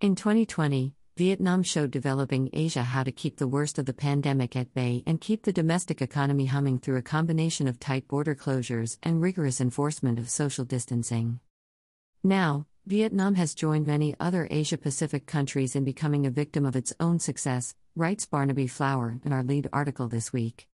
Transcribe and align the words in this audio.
In 0.00 0.14
2020, 0.14 0.94
Vietnam 1.18 1.62
showed 1.62 1.90
developing 1.90 2.48
Asia 2.54 2.82
how 2.82 3.02
to 3.02 3.12
keep 3.12 3.36
the 3.36 3.46
worst 3.46 3.78
of 3.78 3.84
the 3.84 3.92
pandemic 3.92 4.56
at 4.56 4.72
bay 4.72 5.02
and 5.06 5.20
keep 5.20 5.42
the 5.42 5.52
domestic 5.52 6.00
economy 6.00 6.46
humming 6.46 6.78
through 6.78 6.96
a 6.96 7.02
combination 7.02 7.68
of 7.68 7.78
tight 7.78 8.08
border 8.08 8.34
closures 8.34 8.96
and 9.02 9.20
rigorous 9.20 9.60
enforcement 9.60 10.18
of 10.18 10.30
social 10.30 10.64
distancing. 10.64 11.38
Now, 12.24 12.66
Vietnam 12.86 13.34
has 13.34 13.54
joined 13.54 13.86
many 13.86 14.16
other 14.18 14.48
Asia 14.50 14.78
Pacific 14.78 15.26
countries 15.26 15.76
in 15.76 15.84
becoming 15.84 16.24
a 16.24 16.30
victim 16.30 16.64
of 16.64 16.76
its 16.76 16.94
own 16.98 17.18
success, 17.18 17.74
writes 17.94 18.24
Barnaby 18.24 18.68
Flower 18.68 19.20
in 19.22 19.34
our 19.34 19.42
lead 19.42 19.68
article 19.70 20.08
this 20.08 20.32
week. 20.32 20.66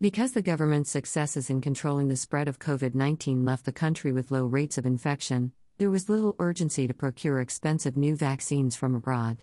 Because 0.00 0.32
the 0.32 0.40
government's 0.40 0.90
successes 0.90 1.50
in 1.50 1.60
controlling 1.60 2.08
the 2.08 2.16
spread 2.16 2.48
of 2.48 2.58
COVID 2.58 2.94
19 2.94 3.44
left 3.44 3.66
the 3.66 3.72
country 3.72 4.10
with 4.10 4.30
low 4.30 4.46
rates 4.46 4.78
of 4.78 4.86
infection, 4.86 5.52
there 5.80 5.90
was 5.90 6.10
little 6.10 6.36
urgency 6.38 6.86
to 6.86 6.92
procure 6.92 7.40
expensive 7.40 7.96
new 7.96 8.14
vaccines 8.14 8.76
from 8.76 8.94
abroad. 8.94 9.38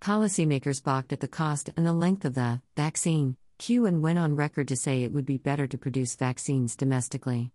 Policymakers 0.00 0.80
balked 0.80 1.12
at 1.12 1.18
the 1.18 1.26
cost 1.26 1.68
and 1.76 1.84
the 1.84 1.92
length 1.92 2.24
of 2.24 2.34
the 2.34 2.62
vaccine 2.76 3.36
queue 3.58 3.84
and 3.84 4.00
went 4.00 4.20
on 4.20 4.36
record 4.36 4.68
to 4.68 4.76
say 4.76 5.02
it 5.02 5.12
would 5.12 5.26
be 5.26 5.36
better 5.36 5.66
to 5.66 5.76
produce 5.76 6.14
vaccines 6.14 6.76
domestically. 6.76 7.50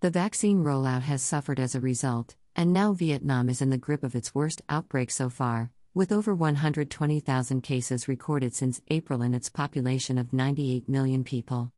The 0.00 0.10
vaccine 0.10 0.64
rollout 0.64 1.02
has 1.02 1.22
suffered 1.22 1.60
as 1.60 1.76
a 1.76 1.80
result, 1.80 2.34
and 2.56 2.72
now 2.72 2.92
Vietnam 2.92 3.48
is 3.48 3.62
in 3.62 3.70
the 3.70 3.78
grip 3.78 4.02
of 4.02 4.16
its 4.16 4.34
worst 4.34 4.60
outbreak 4.68 5.12
so 5.12 5.30
far, 5.30 5.70
with 5.94 6.10
over 6.10 6.34
120,000 6.34 7.60
cases 7.60 8.08
recorded 8.08 8.52
since 8.52 8.82
April 8.88 9.22
in 9.22 9.32
its 9.32 9.48
population 9.48 10.18
of 10.18 10.32
98 10.32 10.88
million 10.88 11.22
people. 11.22 11.70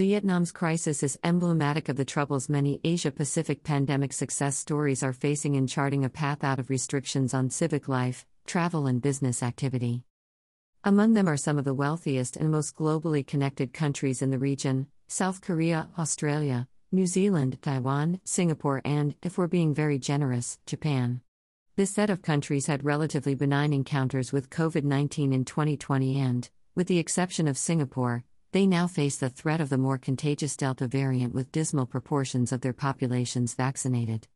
Vietnam's 0.00 0.50
crisis 0.50 1.02
is 1.02 1.18
emblematic 1.22 1.90
of 1.90 1.96
the 1.96 2.06
troubles 2.06 2.48
many 2.48 2.80
Asia 2.82 3.10
Pacific 3.10 3.62
pandemic 3.62 4.14
success 4.14 4.56
stories 4.56 5.02
are 5.02 5.12
facing 5.12 5.56
in 5.56 5.66
charting 5.66 6.06
a 6.06 6.08
path 6.08 6.42
out 6.42 6.58
of 6.58 6.70
restrictions 6.70 7.34
on 7.34 7.50
civic 7.50 7.86
life, 7.86 8.24
travel, 8.46 8.86
and 8.86 9.02
business 9.02 9.42
activity. 9.42 10.04
Among 10.84 11.12
them 11.12 11.28
are 11.28 11.36
some 11.36 11.58
of 11.58 11.66
the 11.66 11.74
wealthiest 11.74 12.38
and 12.38 12.50
most 12.50 12.76
globally 12.76 13.26
connected 13.26 13.74
countries 13.74 14.22
in 14.22 14.30
the 14.30 14.38
region 14.38 14.86
South 15.06 15.42
Korea, 15.42 15.90
Australia, 15.98 16.66
New 16.90 17.06
Zealand, 17.06 17.58
Taiwan, 17.60 18.20
Singapore, 18.24 18.80
and, 18.86 19.14
if 19.22 19.36
we're 19.36 19.48
being 19.48 19.74
very 19.74 19.98
generous, 19.98 20.58
Japan. 20.64 21.20
This 21.76 21.90
set 21.90 22.08
of 22.08 22.22
countries 22.22 22.68
had 22.68 22.86
relatively 22.86 23.34
benign 23.34 23.74
encounters 23.74 24.32
with 24.32 24.48
COVID 24.48 24.82
19 24.82 25.34
in 25.34 25.44
2020 25.44 26.18
and, 26.18 26.48
with 26.74 26.86
the 26.86 26.98
exception 26.98 27.46
of 27.46 27.58
Singapore, 27.58 28.24
they 28.52 28.66
now 28.66 28.86
face 28.86 29.16
the 29.16 29.30
threat 29.30 29.60
of 29.60 29.68
the 29.68 29.78
more 29.78 29.98
contagious 29.98 30.56
Delta 30.56 30.88
variant 30.88 31.34
with 31.34 31.52
dismal 31.52 31.86
proportions 31.86 32.50
of 32.50 32.60
their 32.60 32.72
populations 32.72 33.54
vaccinated. 33.54 34.26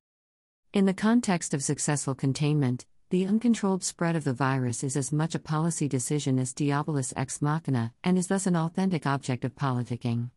In 0.73 0.87
the 0.87 0.95
context 0.95 1.55
of 1.55 1.63
successful 1.63 2.15
containment, 2.15 2.87
the 3.11 3.27
uncontrolled 3.27 3.85
spread 3.85 4.17
of 4.17 4.25
the 4.25 4.33
virus 4.33 4.83
is 4.83 4.97
as 4.97 5.13
much 5.13 5.35
a 5.35 5.39
policy 5.39 5.89
decision 5.89 6.39
as 6.39 6.55
diabolus 6.55 7.13
ex 7.17 7.41
machina, 7.41 7.93
and 8.03 8.17
is 8.17 8.29
thus 8.29 8.47
an 8.47 8.57
authentic 8.57 9.07
object 9.07 9.45
of 9.45 9.55
politicking. 9.55 10.31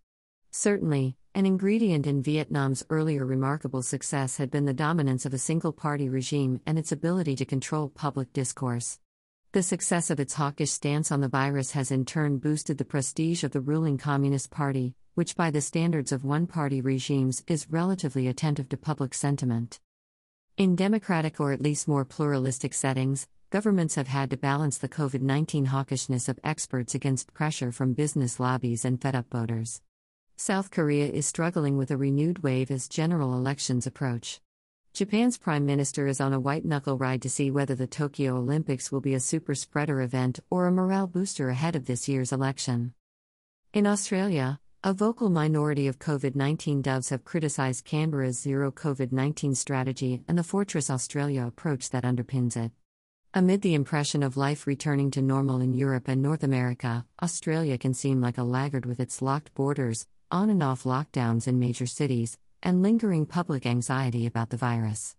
Certainly, 0.52 1.16
an 1.36 1.46
ingredient 1.46 2.08
in 2.08 2.24
Vietnam's 2.24 2.84
earlier 2.90 3.26
remarkable 3.26 3.84
success 3.84 4.38
had 4.38 4.50
been 4.50 4.66
the 4.66 4.74
dominance 4.74 5.26
of 5.26 5.34
a 5.34 5.38
single 5.38 5.72
party 5.72 6.10
regime 6.10 6.60
and 6.66 6.80
its 6.80 6.92
ability 6.92 7.36
to 7.36 7.46
control 7.46 7.90
public 7.90 8.34
discourse. 8.34 9.00
The 9.58 9.64
success 9.64 10.12
of 10.12 10.20
its 10.20 10.36
hawkish 10.36 10.70
stance 10.70 11.12
on 11.12 11.22
the 11.22 11.28
virus 11.28 11.72
has 11.72 11.90
in 11.90 12.06
turn 12.06 12.38
boosted 12.38 12.78
the 12.78 12.86
prestige 12.86 13.44
of 13.44 13.54
the 13.54 13.60
ruling 13.60 13.98
Communist 13.98 14.52
Party, 14.52 14.94
which, 15.16 15.36
by 15.36 15.50
the 15.50 15.62
standards 15.62 16.12
of 16.12 16.24
one 16.24 16.46
party 16.46 16.80
regimes, 16.80 17.44
is 17.48 17.68
relatively 17.68 18.28
attentive 18.28 18.70
to 18.70 18.78
public 18.78 19.16
sentiment. 19.16 19.80
In 20.58 20.76
democratic 20.76 21.40
or 21.40 21.54
at 21.54 21.60
least 21.60 21.88
more 21.88 22.06
pluralistic 22.06 22.72
settings, 22.72 23.28
governments 23.50 23.96
have 23.96 24.10
had 24.10 24.30
to 24.30 24.38
balance 24.38 24.78
the 24.78 24.90
COVID 24.90 25.22
19 25.22 25.66
hawkishness 25.66 26.30
of 26.30 26.40
experts 26.44 26.94
against 26.94 27.34
pressure 27.34 27.72
from 27.72 27.94
business 27.94 28.40
lobbies 28.40 28.86
and 28.86 29.02
fed 29.02 29.16
up 29.16 29.26
voters. 29.32 29.82
South 30.36 30.70
Korea 30.70 31.08
is 31.08 31.26
struggling 31.26 31.80
with 31.80 31.90
a 31.90 31.98
renewed 31.98 32.44
wave 32.44 32.70
as 32.70 32.88
general 32.88 33.34
elections 33.34 33.88
approach. 33.88 34.40
Japan's 34.98 35.38
prime 35.38 35.64
minister 35.64 36.08
is 36.08 36.20
on 36.20 36.34
a 36.34 36.40
white 36.40 36.66
knuckle 36.66 36.98
ride 36.98 37.22
to 37.22 37.30
see 37.30 37.52
whether 37.52 37.76
the 37.76 37.86
Tokyo 37.86 38.36
Olympics 38.36 38.92
will 38.92 39.00
be 39.00 39.14
a 39.14 39.20
super 39.20 39.54
spreader 39.54 40.02
event 40.02 40.40
or 40.50 40.66
a 40.66 40.72
morale 40.72 41.06
booster 41.06 41.50
ahead 41.50 41.76
of 41.76 41.86
this 41.86 42.08
year's 42.08 42.32
election. 42.32 42.96
In 43.76 43.86
Australia, 43.86 44.60
a 44.84 44.94
vocal 44.94 45.30
minority 45.30 45.86
of 45.86 46.00
COVID 46.00 46.34
19 46.34 46.82
doves 46.82 47.10
have 47.10 47.24
criticized 47.24 47.86
Canberra's 47.86 48.40
zero 48.40 48.72
COVID 48.72 49.12
19 49.12 49.54
strategy 49.54 50.24
and 50.28 50.36
the 50.36 50.44
Fortress 50.44 50.90
Australia 50.90 51.46
approach 51.46 51.92
that 51.92 52.04
underpins 52.04 52.58
it. 52.58 52.72
Amid 53.36 53.62
the 53.62 53.76
impression 53.76 54.24
of 54.24 54.36
life 54.36 54.66
returning 54.66 55.12
to 55.12 55.22
normal 55.22 55.62
in 55.62 55.76
Europe 55.76 56.08
and 56.08 56.24
North 56.24 56.42
America, 56.42 57.06
Australia 57.22 57.78
can 57.78 57.94
seem 57.94 58.20
like 58.20 58.40
a 58.40 58.44
laggard 58.44 58.88
with 58.88 59.00
its 59.00 59.22
locked 59.22 59.54
borders, 59.54 60.08
on 60.32 60.50
and 60.50 60.64
off 60.64 60.86
lockdowns 60.86 61.48
in 61.48 61.60
major 61.60 61.86
cities, 61.86 62.40
and 62.62 62.82
lingering 62.82 63.26
public 63.26 63.66
anxiety 63.66 64.26
about 64.26 64.50
the 64.50 64.58
virus. 64.58 65.16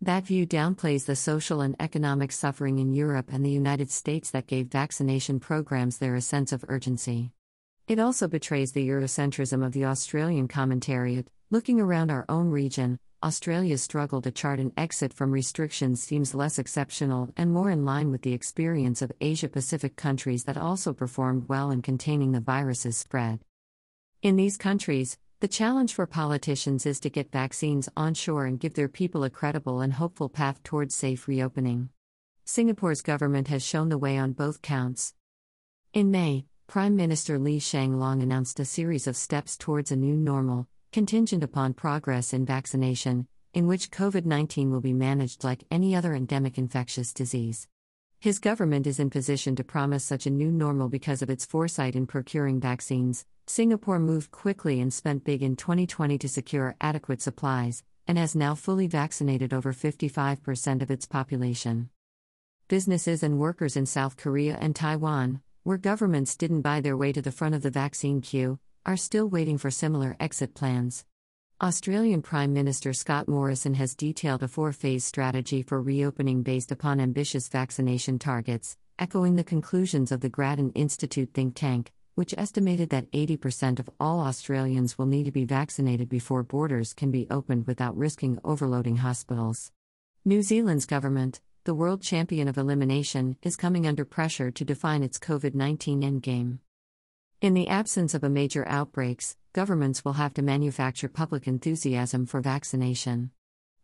That 0.00 0.26
view 0.26 0.46
downplays 0.46 1.06
the 1.06 1.14
social 1.14 1.60
and 1.60 1.76
economic 1.78 2.32
suffering 2.32 2.78
in 2.78 2.92
Europe 2.92 3.30
and 3.32 3.44
the 3.44 3.50
United 3.50 3.90
States 3.90 4.30
that 4.32 4.48
gave 4.48 4.66
vaccination 4.66 5.38
programs 5.38 5.98
there 5.98 6.16
a 6.16 6.20
sense 6.20 6.52
of 6.52 6.64
urgency. 6.68 7.30
It 7.86 7.98
also 7.98 8.26
betrays 8.26 8.72
the 8.72 8.88
Eurocentrism 8.88 9.64
of 9.64 9.72
the 9.72 9.84
Australian 9.84 10.48
commentariat. 10.48 11.26
Looking 11.50 11.80
around 11.80 12.10
our 12.10 12.24
own 12.28 12.50
region, 12.50 12.98
Australia's 13.22 13.82
struggle 13.82 14.20
to 14.22 14.32
chart 14.32 14.58
an 14.58 14.72
exit 14.76 15.12
from 15.12 15.30
restrictions 15.30 16.02
seems 16.02 16.34
less 16.34 16.58
exceptional 16.58 17.30
and 17.36 17.52
more 17.52 17.70
in 17.70 17.84
line 17.84 18.10
with 18.10 18.22
the 18.22 18.32
experience 18.32 19.02
of 19.02 19.12
Asia 19.20 19.48
Pacific 19.48 19.94
countries 19.94 20.44
that 20.44 20.56
also 20.56 20.92
performed 20.92 21.48
well 21.48 21.70
in 21.70 21.82
containing 21.82 22.32
the 22.32 22.40
virus's 22.40 22.96
spread. 22.96 23.38
In 24.22 24.34
these 24.34 24.56
countries, 24.56 25.18
the 25.42 25.48
challenge 25.48 25.92
for 25.92 26.06
politicians 26.06 26.86
is 26.86 27.00
to 27.00 27.10
get 27.10 27.32
vaccines 27.32 27.88
onshore 27.96 28.46
and 28.46 28.60
give 28.60 28.74
their 28.74 28.86
people 28.86 29.24
a 29.24 29.28
credible 29.28 29.80
and 29.80 29.94
hopeful 29.94 30.28
path 30.28 30.62
towards 30.62 30.94
safe 30.94 31.26
reopening. 31.26 31.88
Singapore's 32.44 33.02
government 33.02 33.48
has 33.48 33.60
shown 33.60 33.88
the 33.88 33.98
way 33.98 34.16
on 34.16 34.30
both 34.30 34.62
counts. 34.62 35.14
In 35.92 36.12
May, 36.12 36.46
Prime 36.68 36.94
Minister 36.94 37.40
Lee 37.40 37.58
Hsien 37.58 37.94
Loong 37.94 38.22
announced 38.22 38.60
a 38.60 38.64
series 38.64 39.08
of 39.08 39.16
steps 39.16 39.56
towards 39.56 39.90
a 39.90 39.96
new 39.96 40.14
normal, 40.14 40.68
contingent 40.92 41.42
upon 41.42 41.74
progress 41.74 42.32
in 42.32 42.46
vaccination, 42.46 43.26
in 43.52 43.66
which 43.66 43.90
COVID 43.90 44.24
19 44.24 44.70
will 44.70 44.80
be 44.80 44.92
managed 44.92 45.42
like 45.42 45.64
any 45.72 45.92
other 45.92 46.14
endemic 46.14 46.56
infectious 46.56 47.12
disease. 47.12 47.66
His 48.20 48.38
government 48.38 48.86
is 48.86 49.00
in 49.00 49.10
position 49.10 49.56
to 49.56 49.64
promise 49.64 50.04
such 50.04 50.24
a 50.24 50.30
new 50.30 50.52
normal 50.52 50.88
because 50.88 51.20
of 51.20 51.30
its 51.30 51.44
foresight 51.44 51.96
in 51.96 52.06
procuring 52.06 52.60
vaccines. 52.60 53.26
Singapore 53.54 53.98
moved 53.98 54.30
quickly 54.30 54.80
and 54.80 54.90
spent 54.90 55.24
big 55.24 55.42
in 55.42 55.56
2020 55.56 56.16
to 56.16 56.26
secure 56.26 56.74
adequate 56.80 57.20
supplies, 57.20 57.84
and 58.06 58.16
has 58.16 58.34
now 58.34 58.54
fully 58.54 58.86
vaccinated 58.86 59.52
over 59.52 59.74
55% 59.74 60.80
of 60.80 60.90
its 60.90 61.04
population. 61.04 61.90
Businesses 62.68 63.22
and 63.22 63.38
workers 63.38 63.76
in 63.76 63.84
South 63.84 64.16
Korea 64.16 64.56
and 64.58 64.74
Taiwan, 64.74 65.42
where 65.64 65.76
governments 65.76 66.34
didn't 66.34 66.62
buy 66.62 66.80
their 66.80 66.96
way 66.96 67.12
to 67.12 67.20
the 67.20 67.30
front 67.30 67.54
of 67.54 67.60
the 67.60 67.68
vaccine 67.68 68.22
queue, 68.22 68.58
are 68.86 68.96
still 68.96 69.28
waiting 69.28 69.58
for 69.58 69.70
similar 69.70 70.16
exit 70.18 70.54
plans. 70.54 71.04
Australian 71.60 72.22
Prime 72.22 72.54
Minister 72.54 72.94
Scott 72.94 73.28
Morrison 73.28 73.74
has 73.74 73.94
detailed 73.94 74.42
a 74.42 74.48
four 74.48 74.72
phase 74.72 75.04
strategy 75.04 75.60
for 75.60 75.82
reopening 75.82 76.42
based 76.42 76.72
upon 76.72 77.00
ambitious 77.00 77.48
vaccination 77.50 78.18
targets, 78.18 78.78
echoing 78.98 79.36
the 79.36 79.44
conclusions 79.44 80.10
of 80.10 80.22
the 80.22 80.30
Grattan 80.30 80.70
Institute 80.70 81.34
think 81.34 81.54
tank, 81.54 81.92
which 82.14 82.34
estimated 82.36 82.90
that 82.90 83.10
80% 83.12 83.78
of 83.78 83.88
all 83.98 84.20
Australians 84.20 84.98
will 84.98 85.06
need 85.06 85.24
to 85.24 85.32
be 85.32 85.44
vaccinated 85.44 86.08
before 86.08 86.42
borders 86.42 86.92
can 86.92 87.10
be 87.10 87.26
opened 87.30 87.66
without 87.66 87.96
risking 87.96 88.38
overloading 88.44 88.96
hospitals. 88.96 89.72
New 90.24 90.42
Zealand's 90.42 90.86
government, 90.86 91.40
the 91.64 91.74
world 91.74 92.02
champion 92.02 92.48
of 92.48 92.58
elimination, 92.58 93.36
is 93.42 93.56
coming 93.56 93.86
under 93.86 94.04
pressure 94.04 94.50
to 94.50 94.64
define 94.64 95.02
its 95.02 95.18
COVID 95.18 95.54
19 95.54 96.02
endgame. 96.02 96.58
In 97.40 97.54
the 97.54 97.68
absence 97.68 98.14
of 98.14 98.22
a 98.22 98.28
major 98.28 98.66
outbreaks, 98.68 99.36
governments 99.52 100.04
will 100.04 100.12
have 100.14 100.34
to 100.34 100.42
manufacture 100.42 101.08
public 101.08 101.48
enthusiasm 101.48 102.26
for 102.26 102.40
vaccination. 102.40 103.30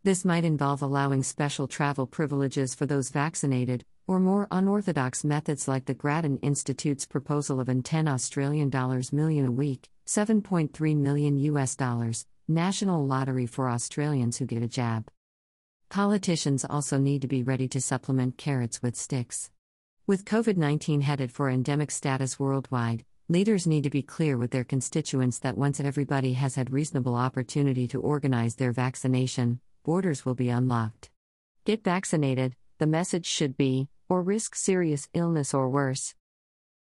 This 0.09 0.25
might 0.25 0.43
involve 0.43 0.81
allowing 0.81 1.21
special 1.21 1.67
travel 1.67 2.07
privileges 2.07 2.73
for 2.73 2.87
those 2.87 3.11
vaccinated, 3.11 3.85
or 4.07 4.19
more 4.19 4.47
unorthodox 4.49 5.23
methods 5.23 5.67
like 5.67 5.85
the 5.85 5.93
Grattan 5.93 6.37
Institute's 6.37 7.05
proposal 7.05 7.59
of 7.59 7.69
an 7.69 7.83
10 7.83 8.07
Australian 8.07 8.71
dollars 8.71 9.13
million 9.13 9.45
a 9.45 9.51
week, 9.51 9.87
7.3 10.07 10.97
million 10.97 11.37
US 11.37 11.75
dollars, 11.75 12.25
national 12.47 13.05
lottery 13.05 13.45
for 13.45 13.69
Australians 13.69 14.37
who 14.37 14.47
get 14.47 14.63
a 14.63 14.67
jab. 14.67 15.11
Politicians 15.89 16.65
also 16.67 16.97
need 16.97 17.21
to 17.21 17.27
be 17.27 17.43
ready 17.43 17.67
to 17.67 17.79
supplement 17.79 18.35
carrots 18.35 18.81
with 18.81 18.95
sticks. 18.95 19.51
With 20.07 20.25
COVID 20.25 20.57
19 20.57 21.01
headed 21.01 21.31
for 21.31 21.51
endemic 21.51 21.91
status 21.91 22.39
worldwide, 22.39 23.05
leaders 23.27 23.67
need 23.67 23.83
to 23.83 23.91
be 23.91 24.01
clear 24.01 24.39
with 24.39 24.49
their 24.49 24.63
constituents 24.63 25.37
that 25.37 25.55
once 25.55 25.79
everybody 25.79 26.33
has 26.33 26.55
had 26.55 26.73
reasonable 26.73 27.13
opportunity 27.13 27.87
to 27.89 28.01
organize 28.01 28.55
their 28.55 28.71
vaccination, 28.71 29.59
borders 29.83 30.25
will 30.25 30.35
be 30.35 30.49
unlocked. 30.49 31.09
Get 31.65 31.83
vaccinated, 31.83 32.55
the 32.77 32.87
message 32.87 33.25
should 33.25 33.57
be, 33.57 33.89
or 34.07 34.21
risk 34.21 34.55
serious 34.55 35.07
illness 35.13 35.53
or 35.53 35.69
worse. 35.69 36.15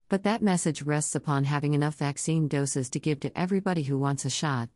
But 0.08 0.22
that 0.22 0.42
message 0.42 0.82
rests 0.82 1.14
upon 1.14 1.44
having 1.44 1.74
enough 1.74 1.96
vaccine 1.96 2.46
doses 2.46 2.88
to 2.90 3.00
give 3.00 3.18
to 3.20 3.36
everybody 3.38 3.82
who 3.84 3.98
wants 3.98 4.24
a 4.24 4.30
shot. 4.30 4.68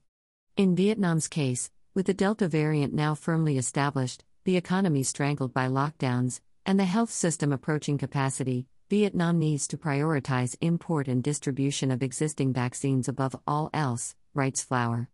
In 0.57 0.75
Vietnam's 0.75 1.29
case, 1.29 1.71
with 1.95 2.07
the 2.07 2.15
Delta 2.15 2.49
variant 2.49 2.93
now 2.93 3.15
firmly 3.15 3.57
established, 3.57 4.25
the 4.45 4.57
economy 4.57 5.03
strangled 5.03 5.55
by 5.55 5.69
lockdowns, 5.69 6.41
and 6.67 6.79
the 6.79 6.85
health 6.85 7.11
system 7.11 7.53
approaching 7.53 7.99
capacity, 7.99 8.67
Vietnam 8.89 9.39
needs 9.39 9.69
to 9.69 9.79
prioritize 9.79 10.57
import 10.61 11.07
and 11.07 11.23
distribution 11.23 11.93
of 11.93 12.03
existing 12.03 12.53
vaccines 12.53 13.09
above 13.09 13.37
all 13.47 13.71
else, 13.73 14.17
writes 14.35 14.65
Flower. 14.65 15.09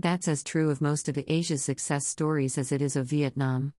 That's 0.00 0.28
as 0.28 0.44
true 0.44 0.70
of 0.70 0.80
most 0.80 1.08
of 1.08 1.18
Asia's 1.26 1.64
success 1.64 2.06
stories 2.06 2.56
as 2.56 2.70
it 2.70 2.80
is 2.80 2.94
of 2.94 3.06
Vietnam. 3.06 3.72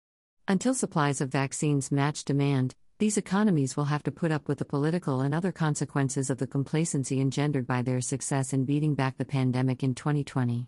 Until 0.50 0.74
supplies 0.74 1.22
of 1.22 1.32
vaccines 1.32 1.94
match 1.94 2.26
demand, 2.26 2.76
these 2.98 3.16
economies 3.16 3.78
will 3.78 3.86
have 3.86 4.04
to 4.04 4.12
put 4.12 4.30
up 4.30 4.50
with 4.50 4.58
the 4.58 4.66
political 4.66 5.22
and 5.22 5.34
other 5.34 5.54
consequences 5.54 6.30
of 6.30 6.38
the 6.38 6.46
complacency 6.46 7.22
engendered 7.22 7.66
by 7.66 7.84
their 7.84 8.02
success 8.02 8.52
in 8.52 8.66
beating 8.66 8.96
back 8.96 9.18
the 9.18 9.24
pandemic 9.24 9.82
in 9.82 9.96
2020. 9.96 10.68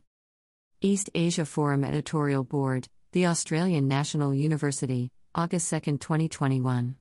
East 0.79 1.09
Asia 1.13 1.43
Forum 1.43 1.83
Editorial 1.83 2.45
Board, 2.45 2.87
The 3.11 3.25
Australian 3.25 3.89
National 3.89 4.33
University, 4.33 5.11
August 5.35 5.69
2, 5.69 5.97
2021. 5.97 6.95